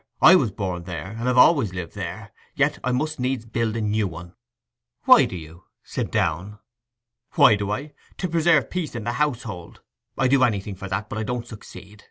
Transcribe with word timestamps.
I 0.19 0.33
was 0.35 0.49
born 0.49 0.85
there, 0.85 1.09
and 1.09 1.27
have 1.27 1.37
always 1.37 1.75
lived 1.75 1.93
there; 1.93 2.31
yet 2.55 2.79
I 2.83 2.91
must 2.91 3.19
needs 3.19 3.45
build 3.45 3.75
a 3.75 3.81
new 3.81 4.07
one.' 4.07 4.33
'Why 5.03 5.25
do 5.25 5.35
you?' 5.37 5.65
said 5.83 6.09
Downe. 6.09 6.57
'Why 7.33 7.53
do 7.55 7.69
I? 7.69 7.93
To 8.17 8.27
preserve 8.27 8.71
peace 8.71 8.95
in 8.95 9.03
the 9.03 9.11
household. 9.13 9.81
I 10.17 10.27
do 10.27 10.41
anything 10.43 10.73
for 10.73 10.87
that; 10.87 11.07
but 11.07 11.19
I 11.19 11.23
don't 11.23 11.45
succeed. 11.45 11.99